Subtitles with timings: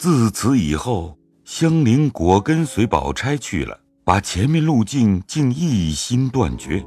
[0.00, 6.82] 自此以后，香菱果跟随宝钗去了，把前面路径竟一心断绝。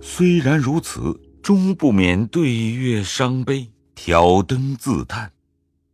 [0.00, 5.30] 虽然如此，终不免对月伤悲，挑灯自叹。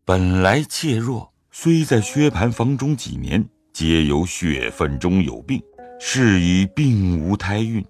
[0.05, 5.61] 本来怯弱，虽在薛蟠房中几年，皆由血分中有病，
[5.99, 7.85] 是以并无胎孕。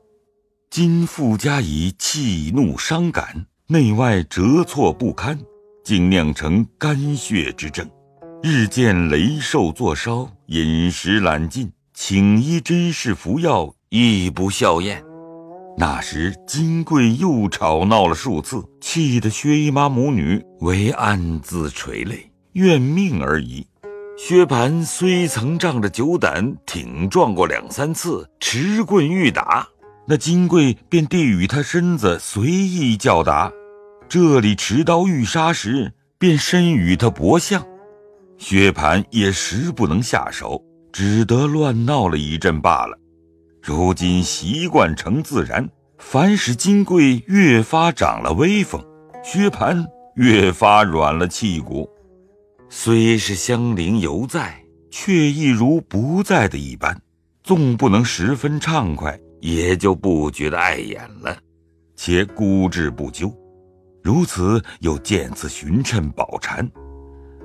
[0.71, 5.39] 今复加以气怒伤感，内外折挫不堪，
[5.85, 7.87] 竟酿成肝血之症。
[8.45, 15.01] 日渐雷瘦作烧，饮食懒进，请医甄氏服药亦不效验。
[15.79, 23.65] 那时金贵又吵闹了数次，气得薛姨妈母女为暗自垂泪，怨命而已。
[24.19, 29.69] 薛蟠虽曾仗着酒胆挺撞过两三次，持棍欲打。
[30.05, 33.53] 那金贵便递与他身子，随意叫打。
[34.09, 37.65] 这里持刀欲杀时，便伸与他搏相。
[38.43, 40.61] 薛蟠也实不能下手，
[40.93, 42.99] 只得乱闹了一阵罢了。
[43.63, 48.85] 如今习惯成自然，反使金贵越发长了威风，
[49.23, 51.89] 薛蟠越发软了气骨。
[52.69, 57.01] 虽是香菱犹在，却亦如不在的一般，
[57.45, 59.17] 纵不能十分畅快。
[59.41, 61.37] 也就不觉得碍眼了，
[61.97, 63.33] 且孤志不究。
[64.01, 66.69] 如此又见次寻趁宝蟾，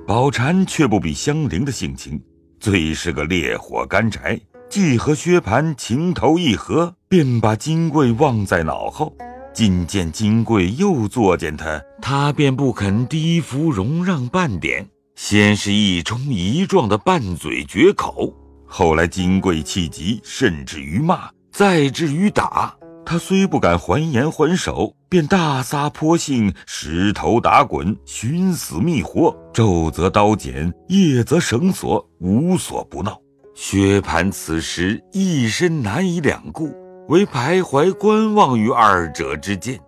[0.08, 2.18] 宝蟾却不比香菱的性情，
[2.58, 4.40] 最是个烈火干柴。
[4.70, 9.14] 既和薛蟠情投意合，便把金贵忘在脑后。
[9.52, 14.88] 今见金贵又作践他，他便不肯低服容让半点。
[15.14, 18.32] 先是一冲一撞的拌嘴绝口，
[18.64, 21.28] 后来金贵气急，甚至于骂。
[21.52, 22.74] 再至于打
[23.08, 33.18] 他，虽不敢还言还手，便大撒泼性，石头打滚，寻死觅活，昼则刀剪，夜则绳索，无所不闹。
[33.54, 36.70] 薛蟠此时一身难以两顾，
[37.08, 39.80] 唯徘徊观望于二者之间，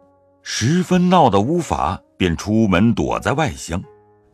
[0.42, 3.82] 十分闹得无法，便出门躲在外厢。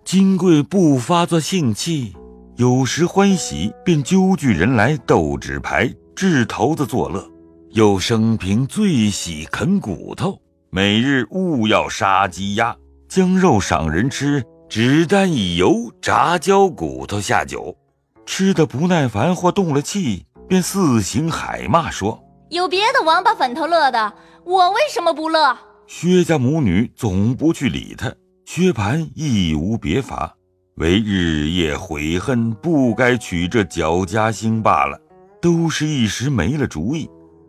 [0.05, 2.15] 金贵不发作性气，
[2.55, 5.93] 有时欢喜，便揪聚人来斗纸牌。
[6.15, 7.29] 掷骰子作乐，
[7.77, 12.75] 又生平最喜啃骨头，每日务要杀鸡鸭，
[13.07, 17.77] 将肉赏人吃，只单以油炸焦骨头下酒，
[18.25, 24.15] 吃的不耐烦或动了气，便四行海骂说：“有别的王八粉头乐的，
[24.47, 25.55] 我为什么不乐？”
[25.87, 28.11] 薛家母女总不去理他，
[28.47, 30.35] 薛蟠亦无别法，
[30.77, 34.99] 唯日夜悔恨不该娶这脚家星罢了。
[35.43, 37.09] 都是一时没了主意，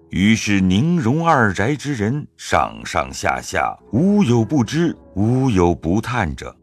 [0.10, 6.56] 于是宁荣二宅之人上上下下无有不知，无有不叹者。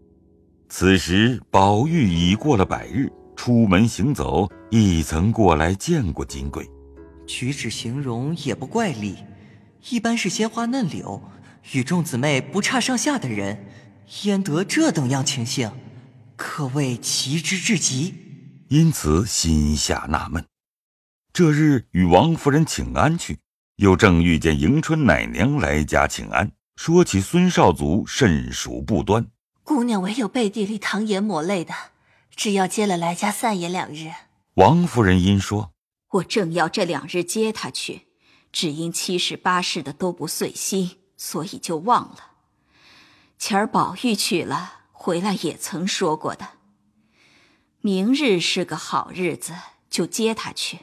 [0.69, 6.69] 此时宝玉已过了百日，出门行走，亦曾过来见过金贵，
[7.27, 9.17] 举止形容也不怪丽，
[9.91, 11.23] 一般是鲜花嫩柳，
[11.73, 13.67] 与众姊妹不差上下的人，
[14.23, 15.71] 焉得这等样情形？
[16.37, 18.15] 可谓奇之至极。
[18.69, 20.45] 因此心下纳闷。
[21.35, 23.41] 这日与王夫人请安去，
[23.75, 29.27] 又正遇见迎春奶娘来家请安，说起孙少祖甚属不端。
[29.65, 31.75] 姑娘唯有背地里淌眼抹泪的，
[32.37, 34.13] 只要接了来家散言两日。
[34.55, 35.73] 王夫人因说
[36.13, 38.03] ：“我正要这两日接他去，
[38.53, 42.31] 只因七事八事的都不遂心，所以就忘了。
[43.41, 46.51] 前儿宝玉去了，回来也曾说过的。
[47.81, 49.53] 明日是个好日子，
[49.91, 50.79] 就接他去。”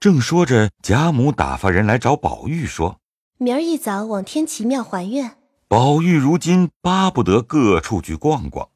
[0.00, 3.00] 正说着，贾母打发人来找宝玉，说
[3.36, 5.32] ：“明儿一早往天齐庙还愿。”
[5.68, 8.66] 宝玉如今巴不得各处去逛逛，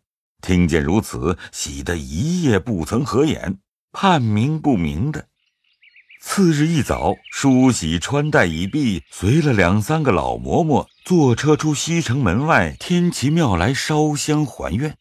[0.42, 3.56] 听见如此，喜得一夜不曾合眼，
[3.90, 5.24] 盼明不明的。
[6.20, 14.94] 次日一早，梳洗穿戴已毕，随了两三个老嬷嬷坐车出西城门外天齐庙来烧香还愿。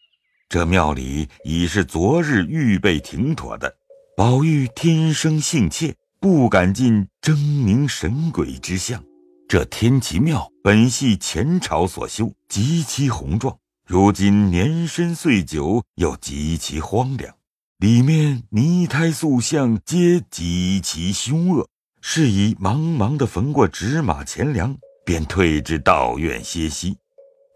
[0.48, 3.76] 这庙里已是昨日预备停妥的。
[4.16, 5.94] 宝玉天生性怯。
[6.24, 9.04] 不敢进狰狞神鬼之相。
[9.46, 13.54] 这天齐庙本系前朝所修，极其宏壮。
[13.86, 17.36] 如今年深岁久，又极其荒凉。
[17.80, 21.68] 里面泥胎塑像皆极其凶恶。
[22.00, 24.74] 是以茫茫的焚过纸马钱粮，
[25.04, 26.96] 便退至道院歇息。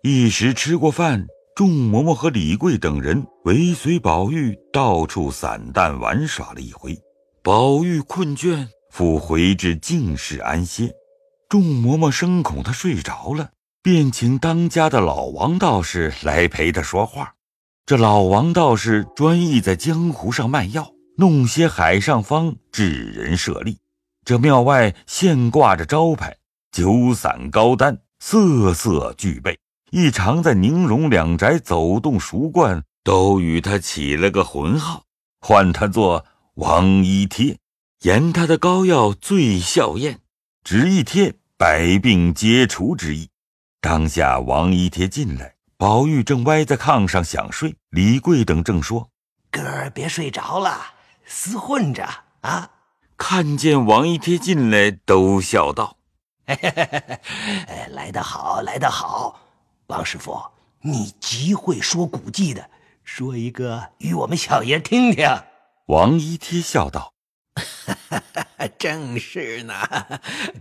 [0.04, 1.26] 一时吃过饭，
[1.56, 7.00] 众嬷嬷和李贵等人尾随宝玉到处散淡玩耍了一回。
[7.48, 10.92] 宝玉困倦，复回至静室安歇。
[11.48, 13.52] 众嬷嬷生恐他睡着了，
[13.82, 17.36] 便请当家的老王道士来陪他说话。
[17.86, 23.78] 这老王道士专意在江湖上卖药，弄些海上方治人设利。
[24.26, 26.36] 这庙外现挂着招牌，
[26.74, 29.58] 酒散高丹，色色俱备。
[29.92, 35.04] 一常在宁荣两宅走动熟惯，都与他起了个浑号，
[35.40, 36.26] 唤他做
[36.58, 37.60] 王一贴，
[38.02, 40.22] 言他的膏药最效验，
[40.64, 43.30] 只一贴百病皆除之意。
[43.80, 45.54] 当下王一贴进来。
[45.78, 49.12] 宝玉正歪在炕上想睡，李贵等正说
[49.52, 50.96] ：“哥儿别睡着了，
[51.30, 52.04] 厮混着
[52.42, 52.72] 啊！”
[53.16, 55.98] 看见王一贴进来，都笑道
[57.92, 59.40] ：“来得好，来得好！
[59.86, 60.42] 王师傅，
[60.82, 62.68] 你极会说古迹的，
[63.04, 65.24] 说一个与我们小爷听听。”
[65.88, 67.14] 王一贴笑道
[68.78, 69.74] ：“正是呢，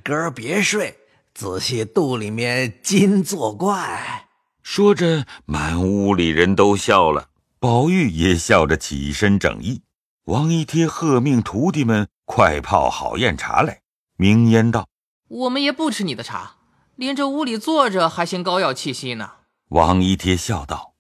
[0.05, 0.97] 哥儿别睡，
[1.35, 4.29] 仔细肚里面金作怪。”
[4.63, 9.83] 说着，满屋里人都笑了，宝玉也笑着起身整衣。
[10.27, 13.81] 王一贴喝命徒弟们快泡好宴茶来。
[14.17, 14.87] 明烟道
[15.27, 16.59] ：“我们也不吃你的茶，
[16.95, 19.33] 连这屋里坐着还嫌膏药气息呢。”
[19.71, 20.95] 王一贴笑道：“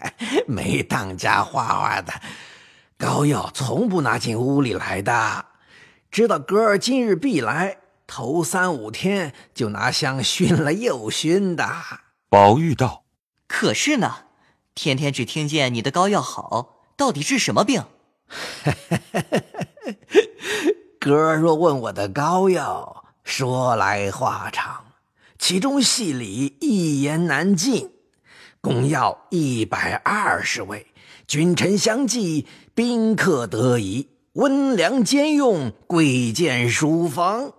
[0.48, 2.14] 没当家画画的，
[2.98, 5.46] 膏药从不拿进屋里来的。
[6.10, 11.68] 知道哥儿今日必来，头三五天就拿香熏了又熏的。”
[12.30, 13.04] 宝玉道
[13.46, 14.24] ：“可是呢，
[14.74, 17.84] 天天只听见你的膏药好，到底治什么病？”
[20.98, 24.86] 哥儿若问我的膏药，说来话长，
[25.38, 27.92] 其中细理一言难尽。
[28.60, 30.88] 公药一百二十味，
[31.26, 37.52] 君臣相济，宾客得宜，温凉兼用，贵贱殊方。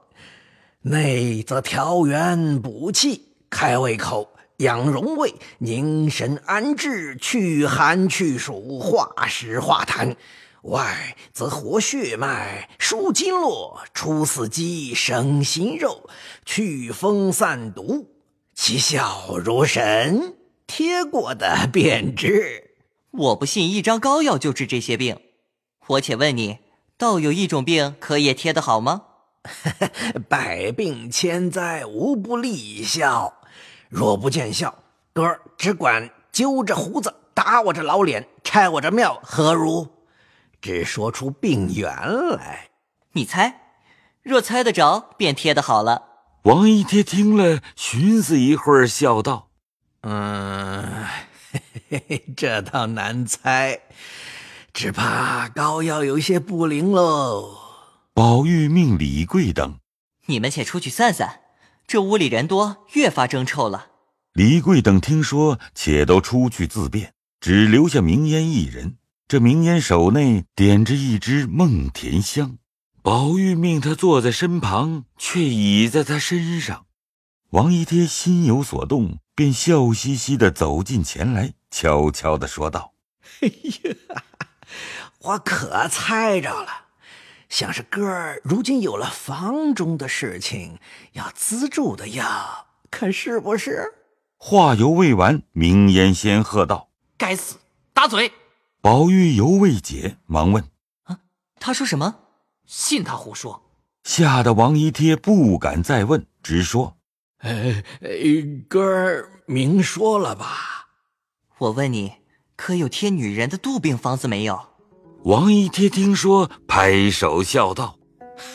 [0.83, 4.29] 内则调元补气，开胃口。
[4.57, 10.15] 养荣胃，宁神安志，去寒去暑，化湿化痰；
[10.63, 16.09] 外则活血脉，舒经络，除死肌，生心肉，
[16.43, 18.07] 祛风散毒，
[18.55, 20.33] 其效如神。
[20.65, 22.66] 贴过的便知。
[23.17, 25.19] 我不信一张膏药就治这些病。
[25.87, 26.59] 我且问你，
[26.97, 29.03] 倒有一种病可也贴得好吗？
[30.29, 33.33] 百病千灾无不利效。
[33.89, 34.75] 若不见效，
[35.13, 39.87] 哥儿只管揪着胡子打我这老脸，拆我这庙，何如？
[40.59, 41.89] 只说出病源
[42.35, 42.69] 来，
[43.13, 43.61] 你猜。
[44.21, 46.03] 若猜得着，便贴得好了。
[46.43, 49.47] 王一贴听了，寻思一会儿，笑道
[50.03, 51.05] ：“嗯，
[52.35, 53.79] 这倒难猜，
[54.73, 57.57] 只怕膏药有些不灵喽。”
[58.13, 59.79] 宝玉命李贵等
[60.27, 61.41] ：“你们且出去散散。”
[61.87, 63.87] 这屋里人多，越发争臭了。
[64.33, 68.97] 李贵等听说，且都出去自便，只留下明烟一人。
[69.29, 72.57] 这明烟手内点着一支梦田香，
[73.01, 76.86] 宝玉命他坐在身旁，却倚在他身上。
[77.51, 82.91] 王一贴心有所动，便笑嘻嘻的走近前来，悄悄的说道
[83.39, 84.23] ：“哎呀，
[85.19, 86.87] 我可猜着了。”
[87.47, 90.77] 像是哥儿如今有了房中的事情
[91.13, 93.93] 要资助的要，可是不是？
[94.35, 97.55] 话犹未完，明烟先喝道：“该死，
[97.93, 98.33] 打嘴！”
[98.81, 100.65] 宝玉犹未解，忙问
[101.03, 101.19] ：“啊，
[101.61, 102.15] 他说什么？
[102.65, 103.63] 信他胡说！”
[104.03, 106.96] 吓得王一贴不敢再问，直说
[107.39, 107.83] ：“哎，
[108.67, 110.87] 哥儿明说了吧？
[111.59, 112.13] 我问你，
[112.55, 114.59] 可有贴女人的肚病方子没有？”
[115.25, 117.97] 王一贴听说，拍手笑道：“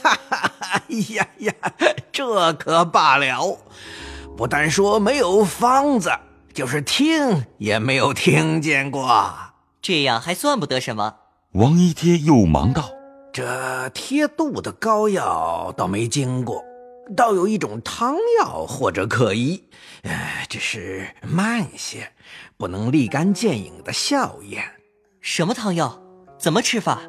[0.02, 0.82] 哈哈，哎
[1.14, 1.52] 呀呀，
[2.10, 3.58] 这可罢了！
[4.36, 6.10] 不但说没有方子，
[6.54, 9.34] 就是听也没有听见过。
[9.80, 11.16] 这样还算不得什么。”
[11.52, 12.90] 王一贴又忙道
[13.32, 16.64] ：“这贴肚的膏药倒没经过，
[17.16, 19.64] 倒有一种汤药或者可医，
[20.02, 22.12] 呃，只是慢些，
[22.56, 24.64] 不能立竿见影的效验。
[25.20, 26.00] 什么汤药？”
[26.38, 27.00] 怎么吃法？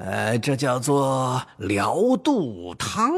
[0.00, 3.12] 呃，这叫做疗肚汤，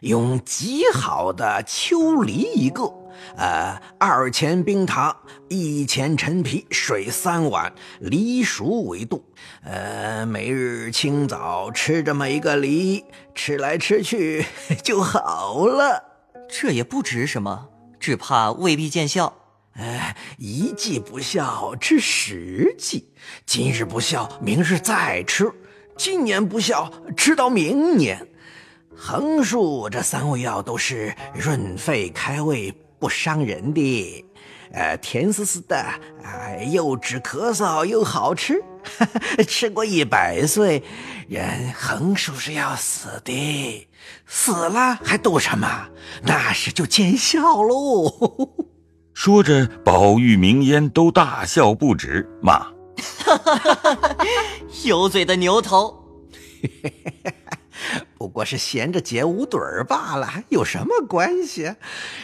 [0.00, 2.92] 用极好的秋梨一个，
[3.36, 5.16] 呃，二钱冰糖，
[5.48, 9.22] 一钱陈皮，水三碗，梨熟为度。
[9.62, 13.04] 呃，每日清早吃这么一个梨，
[13.38, 14.44] 吃来吃去
[14.82, 16.02] 就好了。
[16.50, 17.68] 这也不值什么，
[18.00, 19.32] 只怕未必见效。
[19.74, 23.04] 哎，一剂不效，吃十剂；
[23.46, 25.46] 今日不效，明日再吃；
[25.96, 28.26] 今年不效，吃到明年。
[28.96, 34.24] 横竖这三味药都是润肺开胃，不伤人的。
[34.72, 38.62] 呃，甜丝丝的，啊，又止咳嗽又好吃，
[39.48, 40.82] 吃过一百岁，
[41.28, 43.88] 人横竖是要死的，
[44.26, 45.88] 死了还赌什么？
[46.22, 48.66] 那是就见笑喽。
[49.14, 52.66] 说着，宝玉、明烟都大笑不止，骂：
[54.84, 56.04] “有嘴的牛头！
[58.18, 61.72] 不过是闲着解五盹儿罢了，有什么关系？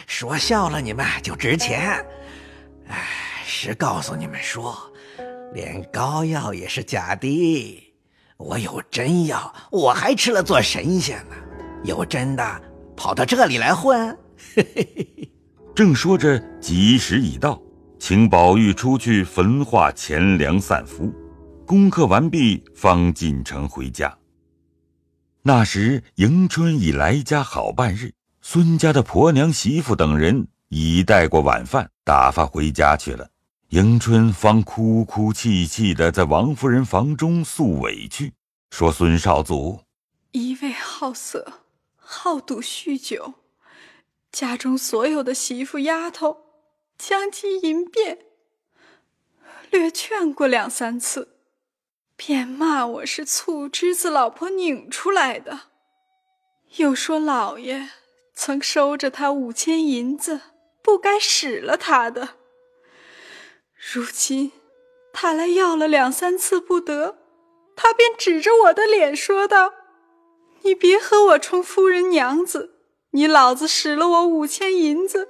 [0.05, 2.05] 说笑了你们就值钱。
[2.87, 3.07] 哎，
[3.45, 4.75] 实告诉你们说，
[5.53, 7.83] 连膏药也是假的。
[8.37, 11.35] 我有真药，我还吃了做神仙呢。
[11.83, 12.61] 有真的，
[12.95, 14.17] 跑到这里来混。”
[14.55, 15.31] 嘿嘿嘿。
[15.73, 17.61] 正说着，吉时已到，
[17.99, 21.13] 请宝玉出去焚化钱粮散福，
[21.65, 24.17] 功课完毕，方进城回家。
[25.41, 28.11] 那时迎春已来家好半日，
[28.41, 33.31] 孙家的婆娘、媳妇等人已带过晚饭，打发回家去了。
[33.69, 38.31] 迎春方哭哭泣泣的在王夫人房中诉委屈，
[38.69, 39.81] 说：“孙少祖
[40.31, 41.61] 一味好色，
[41.97, 43.33] 好赌酗酒。”
[44.31, 46.37] 家中所有的媳妇丫头，
[46.97, 48.19] 将其淫变，
[49.71, 51.37] 略劝过两三次，
[52.15, 55.61] 便骂我是醋汁子老婆拧出来的，
[56.75, 57.89] 又说老爷
[58.33, 60.41] 曾收着他五千银子，
[60.85, 62.35] 不该使了他的。
[63.75, 64.51] 如今
[65.11, 67.17] 他来要了两三次不得，
[67.75, 69.73] 他便指着我的脸说道
[70.61, 72.73] ：“你别和我充夫人娘子。”
[73.11, 75.29] 你老子使了我五千银子，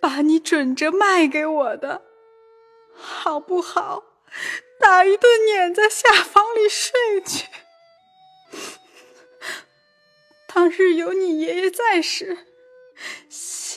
[0.00, 2.02] 把你准着卖给我的，
[2.94, 4.02] 好不好？
[4.80, 7.46] 打一顿撵在下房里睡去。
[10.48, 12.38] 当日有你爷爷在时，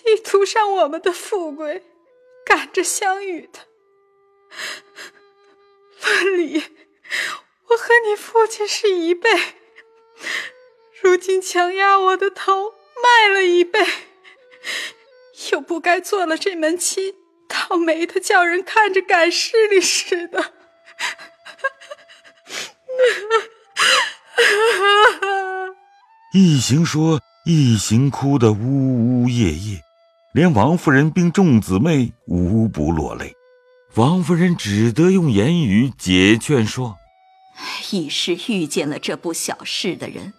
[0.05, 1.81] 细图上我们的富贵，
[2.45, 3.61] 赶着相遇的。
[6.03, 6.63] 论理，
[7.69, 9.31] 我和你父亲是一辈，
[11.01, 12.75] 如今强压我的头。
[13.03, 13.85] 卖了一辈，
[15.51, 17.13] 又不该做了这门亲，
[17.47, 20.53] 倒霉的叫人看着赶势利似的。
[26.33, 29.81] 一行说，一行哭得呜呜咽咽，
[30.35, 33.33] 连王夫人并众姊妹无不落泪。
[33.93, 36.97] 王夫人只得用言语解劝说
[37.91, 40.33] ：“一时遇见了这不小事的人，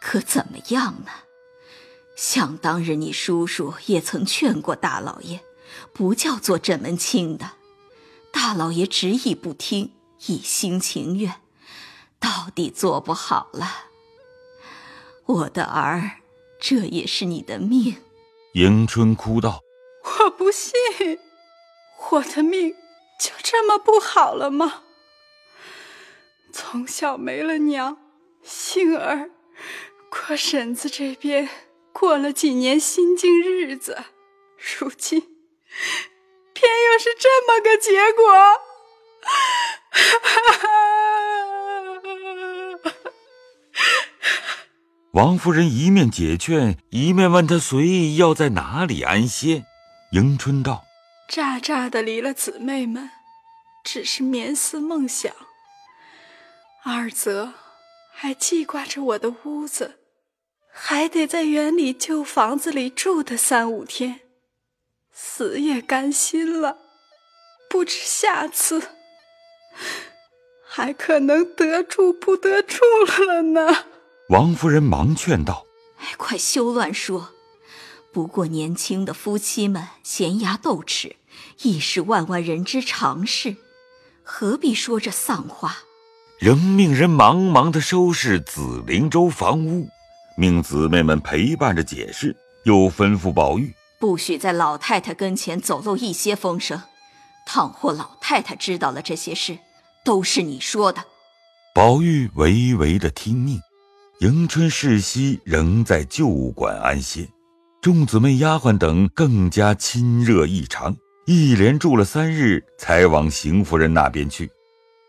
[0.00, 1.12] 可怎么样呢？”
[2.18, 5.38] 想当日，你叔叔也曾劝过大老爷，
[5.92, 7.52] 不叫做这门亲的。
[8.32, 9.92] 大老爷执意不听，
[10.26, 11.34] 一心情愿，
[12.18, 13.68] 到底做不好了。
[15.26, 16.16] 我的儿，
[16.60, 17.98] 这也是你的命。
[18.56, 19.60] 迎春哭道
[20.02, 20.72] ：“我不信，
[22.10, 22.74] 我的命
[23.20, 24.84] 就这么不好了吗？
[26.54, 27.98] 从小没了娘，
[28.42, 29.28] 幸而
[30.08, 31.50] 过婶子这边。”
[31.92, 34.04] 过了几年心境日子，
[34.78, 35.20] 如今
[36.52, 38.22] 偏又是这么个结果。
[45.16, 49.64] 王夫人一面解劝，一面问他随意要在哪里安歇。
[50.12, 50.84] 迎春道
[51.26, 53.08] ：“乍乍的离了姊妹们，
[53.82, 55.32] 只是眠思梦想；
[56.84, 57.54] 二则
[58.12, 60.00] 还记挂着我的屋子。”
[60.70, 64.20] 还得在园里旧房子里住的三五天，
[65.10, 66.76] 死也甘心了。
[67.70, 68.90] 不知下次
[70.68, 72.84] 还可能得住不得住
[73.26, 73.86] 了呢。
[74.28, 75.64] 王夫人忙劝道
[76.02, 77.30] ：“哎，快休乱说！
[78.12, 81.14] 不过年轻的夫妻们闲牙斗齿，
[81.62, 83.56] 亦是万万人之常事，
[84.24, 85.78] 何必说这丧话？”
[86.40, 89.88] 仍命人忙忙的收拾紫菱洲房屋。
[90.36, 96.82] 命姊妹们陪伴着解释，又吩咐宝玉不许在老太太跟前走漏一些风声。
[97.46, 99.60] 倘或老太太知道了这些事，
[100.04, 101.04] 都是你说的。
[101.72, 103.60] 宝玉唯唯的听命。
[104.20, 107.28] 迎春、世袭仍在旧馆安歇，
[107.82, 110.96] 众姊妹、丫鬟等更加亲热异常，
[111.26, 114.50] 一连住了三日，才往邢夫人那边去，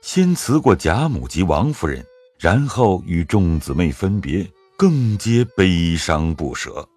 [0.02, 2.06] 先辞过贾母及王夫人，
[2.38, 4.46] 然后与众姊妹分别。
[4.76, 6.88] 更皆悲伤不舍，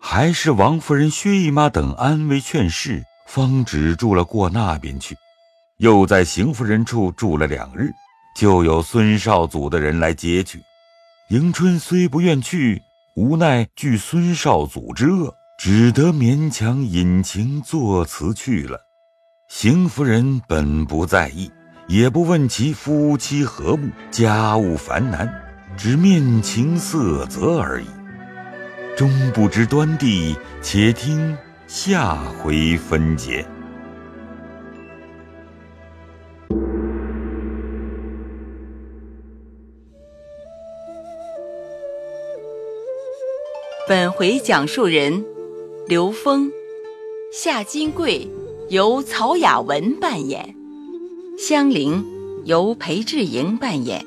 [0.00, 5.16] 还是王夫人、薛姨妈等安慰劝示，方止住了过那边去。
[5.78, 7.90] 又在邢夫人处住了两日，
[8.36, 10.60] 就有孙少祖的人来接去。
[11.30, 12.80] 迎春虽不愿去，
[13.14, 18.80] 无奈惧孙少祖之恶，只得勉强引情作辞去了。
[19.46, 21.50] 邢夫人本不在意，
[21.86, 25.30] 也不问其夫妻和睦、家务繁难，
[25.76, 27.86] 只面情色泽而已。
[28.96, 33.46] 终不知端地，且听下回分解。
[43.88, 45.24] 本回讲述人
[45.86, 46.52] 刘峰，
[47.32, 48.28] 夏金桂
[48.68, 50.54] 由曹雅文扮演，
[51.38, 52.04] 香菱
[52.44, 54.04] 由裴志莹扮演，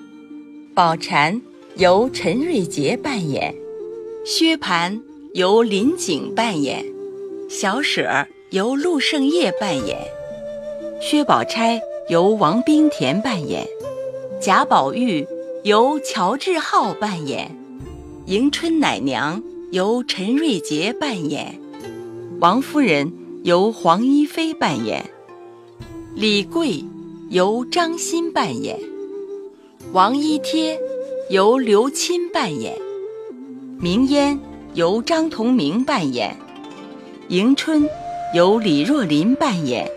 [0.75, 1.41] 宝蟾
[1.77, 3.55] 由陈瑞杰扮演，
[4.23, 5.01] 薛蟠
[5.33, 6.85] 由林景扮演，
[7.49, 9.97] 小舍由陆胜业扮演，
[11.01, 13.65] 薛宝钗由王冰田扮演，
[14.39, 15.25] 贾宝玉
[15.63, 17.49] 由乔志浩扮演，
[18.27, 19.41] 迎春奶娘。
[19.71, 21.57] 由陈瑞杰扮演，
[22.41, 23.13] 王夫人
[23.43, 25.09] 由黄一飞扮演，
[26.13, 26.83] 李贵
[27.29, 28.77] 由张欣扮演，
[29.93, 30.77] 王一贴
[31.29, 32.77] 由刘钦扮演，
[33.79, 34.37] 明烟
[34.73, 36.35] 由张同明扮演，
[37.29, 37.87] 迎春
[38.35, 39.89] 由李若琳扮演。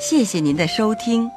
[0.00, 1.30] 谢谢您的收听。